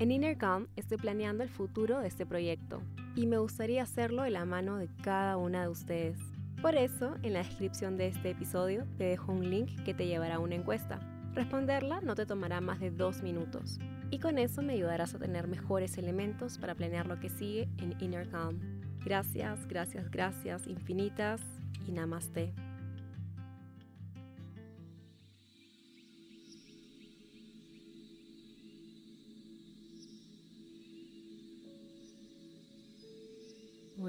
En 0.00 0.10
Innercom 0.10 0.66
estoy 0.76 0.96
planeando 0.96 1.42
el 1.42 1.50
futuro 1.50 2.00
de 2.00 2.08
este 2.08 2.24
proyecto 2.24 2.80
y 3.16 3.26
me 3.26 3.36
gustaría 3.36 3.82
hacerlo 3.82 4.22
de 4.22 4.30
la 4.30 4.46
mano 4.46 4.78
de 4.78 4.88
cada 5.02 5.36
una 5.36 5.60
de 5.60 5.68
ustedes. 5.68 6.16
Por 6.62 6.74
eso, 6.74 7.16
en 7.22 7.34
la 7.34 7.40
descripción 7.40 7.98
de 7.98 8.06
este 8.06 8.30
episodio 8.30 8.86
te 8.96 9.04
dejo 9.04 9.30
un 9.30 9.50
link 9.50 9.82
que 9.84 9.92
te 9.92 10.06
llevará 10.06 10.36
a 10.36 10.38
una 10.38 10.54
encuesta. 10.54 11.00
Responderla 11.34 12.00
no 12.00 12.14
te 12.14 12.24
tomará 12.24 12.62
más 12.62 12.80
de 12.80 12.90
dos 12.90 13.22
minutos 13.22 13.78
y 14.10 14.20
con 14.20 14.38
eso 14.38 14.62
me 14.62 14.72
ayudarás 14.72 15.14
a 15.14 15.18
tener 15.18 15.48
mejores 15.48 15.98
elementos 15.98 16.56
para 16.56 16.74
planear 16.74 17.06
lo 17.06 17.20
que 17.20 17.28
sigue 17.28 17.68
en 17.76 17.94
Innercom. 18.00 18.58
Gracias, 19.04 19.68
gracias, 19.68 20.10
gracias 20.10 20.66
infinitas 20.66 21.42
y 21.86 21.92
namaste. 21.92 22.54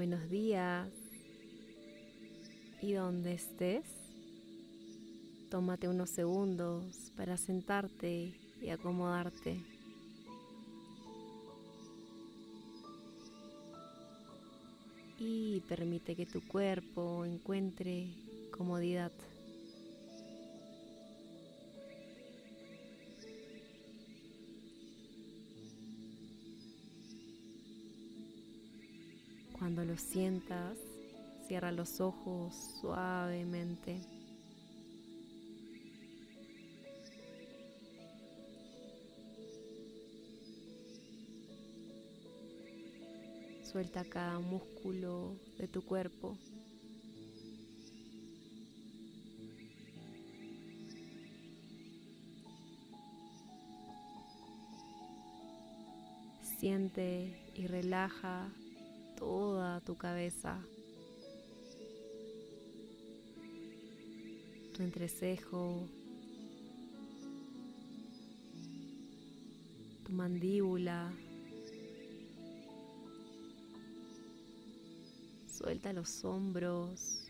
Buenos 0.02 0.28
días. 0.28 0.88
Y 2.80 2.94
donde 2.94 3.34
estés, 3.34 3.84
tómate 5.48 5.86
unos 5.86 6.10
segundos 6.10 7.12
para 7.16 7.36
sentarte 7.36 8.34
y 8.60 8.70
acomodarte. 8.70 9.60
Y 15.20 15.60
permite 15.68 16.16
que 16.16 16.26
tu 16.26 16.44
cuerpo 16.48 17.24
encuentre 17.24 18.08
comodidad. 18.50 19.12
Cuando 29.74 29.90
lo 29.90 29.98
sientas, 29.98 30.76
cierra 31.48 31.72
los 31.72 31.98
ojos 32.02 32.54
suavemente. 32.82 34.02
Suelta 43.64 44.04
cada 44.04 44.40
músculo 44.40 45.38
de 45.56 45.68
tu 45.68 45.80
cuerpo. 45.86 46.36
Siente 56.58 57.50
y 57.54 57.66
relaja 57.68 58.52
toda 59.22 59.80
tu 59.82 59.96
cabeza, 59.96 60.58
tu 64.74 64.82
entrecejo, 64.82 65.88
tu 70.04 70.12
mandíbula. 70.12 71.12
Suelta 75.56 75.92
los 75.92 76.24
hombros, 76.24 77.28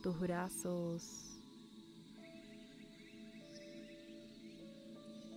tus 0.00 0.20
brazos. 0.20 1.32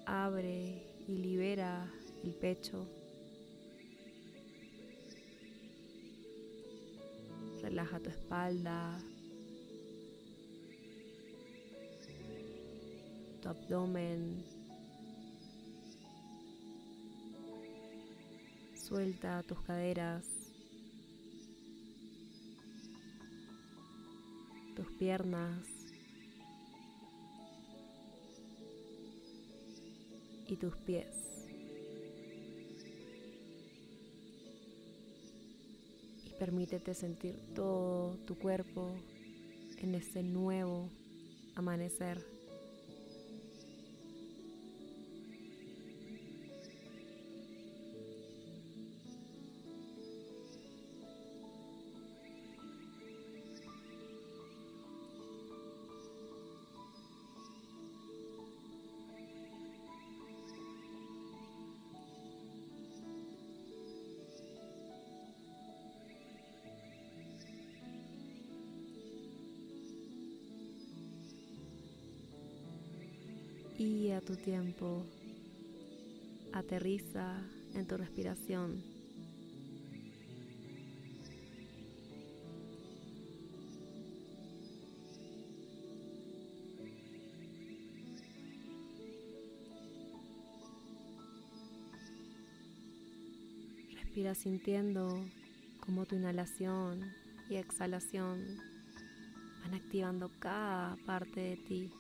Abre 0.06 0.89
y 1.10 1.18
libera 1.18 1.92
el 2.24 2.36
pecho. 2.36 2.86
Relaja 7.64 8.00
tu 8.00 8.10
espalda, 8.12 9.00
tu 13.42 13.50
abdomen. 13.50 14.46
Suelta 18.76 19.42
tus 19.44 19.60
caderas, 19.62 20.26
tus 24.76 24.92
piernas. 25.00 25.79
Y 30.52 30.58
tus 30.58 30.76
pies. 30.78 31.16
Y 36.26 36.34
permítete 36.40 36.94
sentir 36.94 37.36
todo 37.54 38.16
tu 38.26 38.38
cuerpo 38.38 38.92
en 39.78 39.96
este 39.96 40.24
nuevo 40.24 40.90
amanecer. 41.56 42.39
Y 73.80 74.12
a 74.12 74.20
tu 74.20 74.36
tiempo 74.36 75.06
aterriza 76.52 77.42
en 77.74 77.88
tu 77.88 77.96
respiración. 77.96 78.84
Respira 93.94 94.36
sintiendo 94.36 95.26
cómo 95.80 96.06
tu 96.06 96.18
inhalación 96.18 97.14
y 97.50 97.56
exhalación 97.56 98.58
van 99.62 99.74
activando 99.74 100.30
cada 100.40 100.98
parte 101.06 101.40
de 101.40 101.56
ti. 101.56 101.92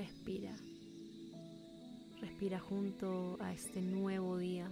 Respira. 0.00 0.56
Respira 2.22 2.58
junto 2.58 3.36
a 3.38 3.52
este 3.52 3.82
nuevo 3.82 4.38
día 4.38 4.66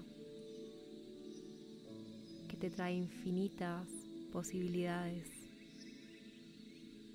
que 2.49 2.57
te 2.57 2.71
trae 2.71 2.95
infinitas 2.95 3.87
posibilidades 4.33 5.29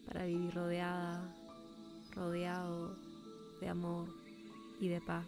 para 0.05 0.25
vivir 0.25 0.53
rodeada, 0.53 1.35
rodeado 2.11 2.95
de 3.59 3.69
amor 3.69 4.07
y 4.79 4.89
de 4.89 5.01
paz. 5.01 5.25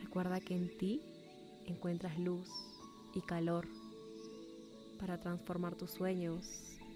Recuerda 0.00 0.38
que 0.38 0.54
en 0.54 0.78
ti 0.78 1.02
encuentras 1.66 2.16
luz 2.20 2.48
y 3.16 3.20
calor 3.22 3.66
para 4.98 5.18
transformar 5.18 5.74
tus 5.74 5.90
sueños 5.90 6.46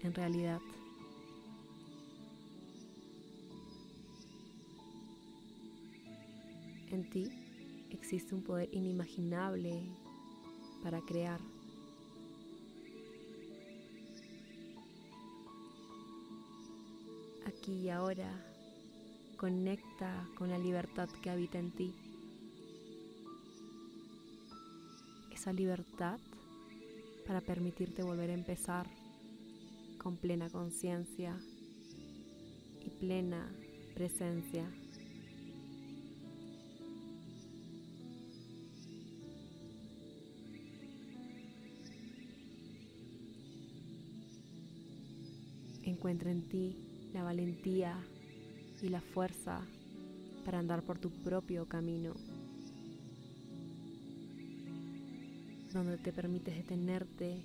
en 0.01 0.13
realidad. 0.13 0.59
En 6.91 7.09
ti 7.09 7.87
existe 7.89 8.35
un 8.35 8.43
poder 8.43 8.69
inimaginable 8.71 9.81
para 10.83 11.01
crear. 11.01 11.39
Aquí 17.47 17.73
y 17.73 17.89
ahora, 17.89 18.29
conecta 19.37 20.27
con 20.37 20.49
la 20.49 20.57
libertad 20.57 21.09
que 21.21 21.29
habita 21.29 21.57
en 21.57 21.71
ti. 21.71 21.93
Esa 25.31 25.51
libertad 25.51 26.19
para 27.25 27.41
permitirte 27.41 28.03
volver 28.03 28.29
a 28.29 28.33
empezar 28.33 28.87
con 29.97 30.17
plena 30.17 30.49
conciencia 30.49 31.37
y 32.85 32.89
plena 32.89 33.49
presencia. 33.95 34.65
Encuentra 45.83 46.31
en 46.31 46.47
ti 46.49 46.75
la 47.13 47.23
valentía 47.23 47.97
y 48.81 48.89
la 48.89 49.01
fuerza 49.01 49.61
para 50.43 50.59
andar 50.59 50.83
por 50.83 50.99
tu 50.99 51.09
propio 51.09 51.65
camino, 51.67 52.13
donde 55.73 55.97
te 55.97 56.13
permites 56.13 56.55
detenerte 56.55 57.41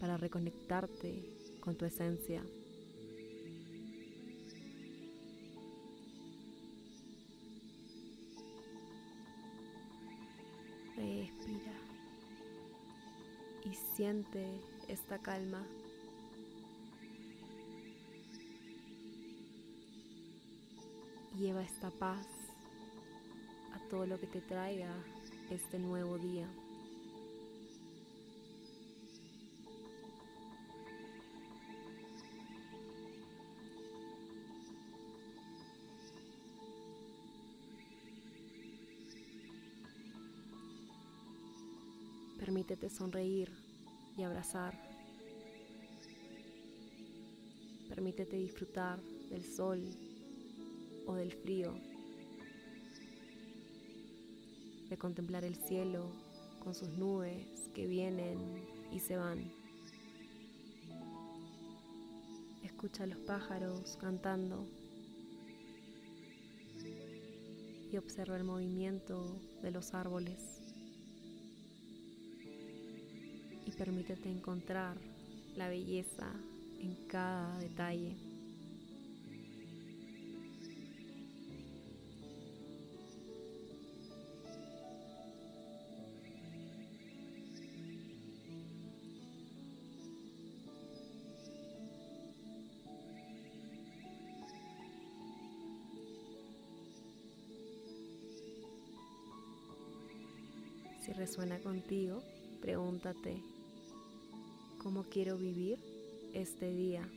para 0.00 0.16
reconectarte 0.16 1.22
con 1.60 1.76
tu 1.76 1.84
esencia. 1.84 2.42
Respira 10.96 11.72
y 13.64 13.74
siente 13.94 14.46
esta 14.88 15.18
calma. 15.18 15.62
Lleva 21.38 21.62
esta 21.62 21.90
paz 21.90 22.26
a 23.72 23.88
todo 23.90 24.06
lo 24.06 24.18
que 24.18 24.26
te 24.26 24.40
traiga 24.40 24.92
este 25.50 25.78
nuevo 25.78 26.18
día. 26.18 26.48
Permítete 42.70 42.96
sonreír 42.96 43.50
y 44.16 44.22
abrazar. 44.22 44.78
Permítete 47.88 48.36
disfrutar 48.36 49.02
del 49.28 49.44
sol 49.44 49.82
o 51.04 51.14
del 51.14 51.32
frío, 51.32 51.74
de 54.88 54.96
contemplar 54.96 55.42
el 55.44 55.56
cielo 55.56 56.12
con 56.62 56.76
sus 56.76 56.90
nubes 56.90 57.68
que 57.74 57.88
vienen 57.88 58.38
y 58.92 59.00
se 59.00 59.16
van. 59.16 59.50
Escucha 62.62 63.02
a 63.02 63.08
los 63.08 63.18
pájaros 63.18 63.96
cantando 64.00 64.64
y 67.90 67.96
observa 67.96 68.36
el 68.36 68.44
movimiento 68.44 69.40
de 69.60 69.72
los 69.72 69.92
árboles 69.92 70.59
y 73.66 73.70
permítete 73.72 74.28
encontrar 74.28 74.96
la 75.56 75.68
belleza 75.68 76.30
en 76.80 76.94
cada 77.08 77.58
detalle. 77.58 78.16
Si 101.00 101.12
resuena 101.14 101.58
contigo, 101.58 102.22
pregúntate, 102.60 103.42
¿cómo 104.82 105.04
quiero 105.04 105.36
vivir 105.36 105.78
este 106.34 106.70
día? 106.70 107.08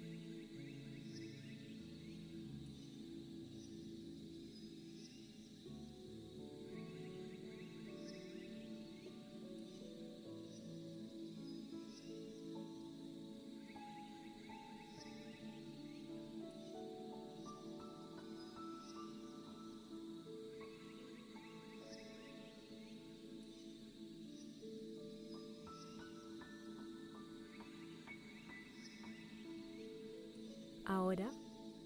Ahora 30.86 31.30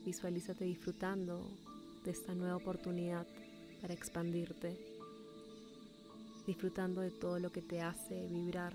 visualízate 0.03 0.65
disfrutando 0.65 1.45
de 2.03 2.11
esta 2.11 2.33
nueva 2.33 2.56
oportunidad 2.56 3.27
para 3.81 3.94
expandirte, 3.94 4.75
disfrutando 6.47 7.01
de 7.01 7.11
todo 7.11 7.37
lo 7.39 7.51
que 7.51 7.61
te 7.61 7.81
hace 7.81 8.27
vibrar, 8.27 8.73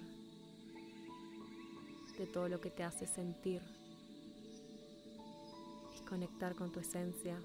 de 2.19 2.27
todo 2.27 2.49
lo 2.49 2.61
que 2.61 2.71
te 2.71 2.85
hace 2.85 3.07
sentir 3.07 3.63
y 5.99 6.05
conectar 6.05 6.55
con 6.55 6.71
tu 6.71 6.79
esencia. 6.79 7.37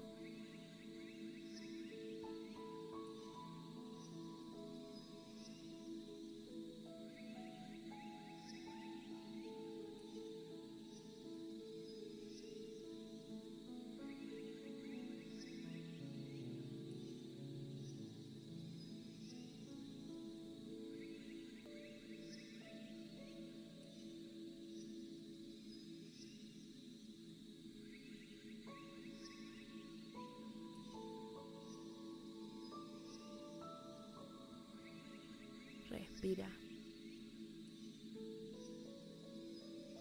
Respira. 36.28 36.50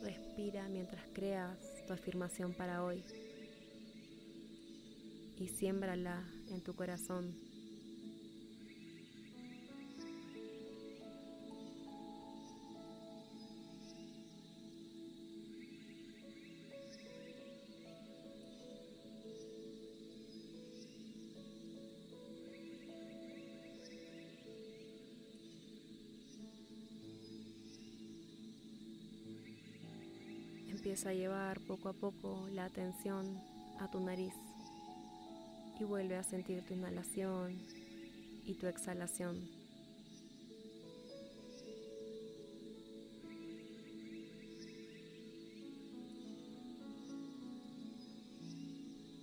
Respira 0.01 0.67
mientras 0.67 1.07
creas 1.13 1.57
tu 1.87 1.93
afirmación 1.93 2.53
para 2.53 2.83
hoy 2.83 3.01
y 5.39 5.47
siémbrala 5.47 6.21
en 6.49 6.61
tu 6.61 6.75
corazón. 6.75 7.33
Empieza 30.87 31.09
a 31.09 31.13
llevar 31.13 31.59
poco 31.59 31.89
a 31.89 31.93
poco 31.93 32.47
la 32.53 32.63
atención 32.63 33.41
a 33.81 33.91
tu 33.91 33.99
nariz 33.99 34.33
y 35.77 35.83
vuelve 35.83 36.15
a 36.15 36.23
sentir 36.23 36.63
tu 36.63 36.75
inhalación 36.75 37.61
y 38.45 38.53
tu 38.53 38.67
exhalación. 38.67 39.35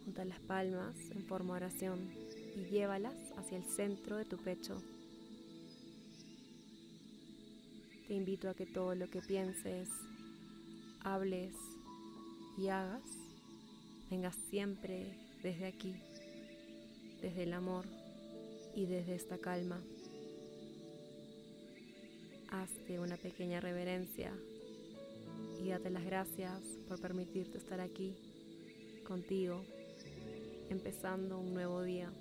Junta 0.04 0.26
las 0.26 0.40
palmas 0.40 0.94
en 1.12 1.24
forma 1.24 1.54
oración 1.54 2.12
y 2.56 2.64
llévalas 2.70 3.16
hacia 3.38 3.56
el 3.56 3.64
centro 3.64 4.18
de 4.18 4.26
tu 4.26 4.36
pecho. 4.36 4.82
Te 8.06 8.12
invito 8.12 8.50
a 8.50 8.54
que 8.54 8.66
todo 8.66 8.94
lo 8.94 9.08
que 9.08 9.22
pienses 9.22 9.88
hables 11.04 11.54
y 12.58 12.68
hagas 12.68 13.02
venga 14.10 14.32
siempre 14.50 15.06
desde 15.42 15.66
aquí, 15.66 15.94
desde 17.20 17.44
el 17.44 17.52
amor 17.52 17.84
y 18.74 18.86
desde 18.86 19.14
esta 19.14 19.38
calma. 19.38 19.80
Hazte 22.50 23.00
una 23.00 23.16
pequeña 23.16 23.60
reverencia 23.60 24.32
y 25.60 25.68
date 25.68 25.90
las 25.90 26.04
gracias 26.04 26.60
por 26.88 27.00
permitirte 27.00 27.58
estar 27.58 27.80
aquí 27.80 28.14
contigo, 29.06 29.64
empezando 30.70 31.38
un 31.38 31.54
nuevo 31.54 31.82
día. 31.82 32.12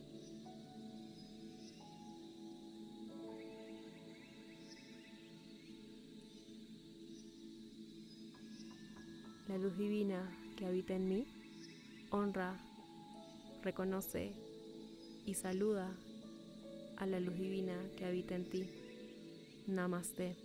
La 9.54 9.60
luz 9.60 9.78
divina 9.78 10.18
que 10.58 10.66
habita 10.66 10.96
en 10.96 11.08
mí 11.08 11.28
honra, 12.10 12.58
reconoce 13.62 14.34
y 15.28 15.36
saluda 15.36 15.92
a 16.98 17.06
la 17.06 17.20
luz 17.20 17.38
divina 17.38 17.76
que 17.96 18.06
habita 18.06 18.34
en 18.34 18.50
ti. 18.50 18.68
Namaste. 19.68 20.36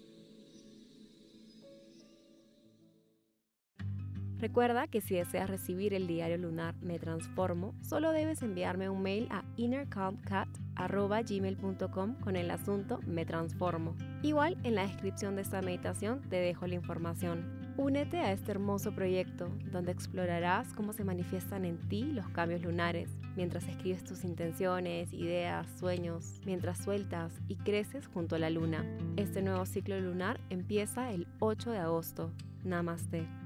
Recuerda 4.36 4.88
que 4.88 5.00
si 5.00 5.14
deseas 5.14 5.48
recibir 5.48 5.94
el 5.94 6.06
diario 6.06 6.36
lunar 6.36 6.74
Me 6.82 6.98
Transformo, 6.98 7.74
solo 7.80 8.12
debes 8.12 8.42
enviarme 8.42 8.90
un 8.90 9.00
mail 9.00 9.26
a 9.30 9.42
innercalmcat.gmail.com 9.56 12.20
con 12.20 12.36
el 12.36 12.50
asunto 12.50 13.00
Me 13.06 13.24
Transformo. 13.24 13.96
Igual 14.22 14.58
en 14.64 14.74
la 14.74 14.86
descripción 14.86 15.34
de 15.34 15.40
esta 15.42 15.62
meditación 15.62 16.20
te 16.28 16.36
dejo 16.36 16.66
la 16.66 16.74
información. 16.74 17.57
Únete 17.78 18.18
a 18.18 18.32
este 18.32 18.50
hermoso 18.50 18.90
proyecto 18.90 19.48
donde 19.70 19.92
explorarás 19.92 20.74
cómo 20.74 20.92
se 20.92 21.04
manifiestan 21.04 21.64
en 21.64 21.78
ti 21.88 22.02
los 22.02 22.28
cambios 22.30 22.60
lunares, 22.60 23.08
mientras 23.36 23.68
escribes 23.68 24.02
tus 24.02 24.24
intenciones, 24.24 25.12
ideas, 25.12 25.68
sueños, 25.78 26.40
mientras 26.44 26.82
sueltas 26.82 27.32
y 27.46 27.54
creces 27.54 28.08
junto 28.08 28.34
a 28.34 28.40
la 28.40 28.50
luna. 28.50 28.84
Este 29.16 29.42
nuevo 29.42 29.64
ciclo 29.64 29.98
lunar 30.00 30.40
empieza 30.50 31.12
el 31.12 31.28
8 31.38 31.70
de 31.70 31.78
agosto. 31.78 32.32
Namaste. 32.64 33.37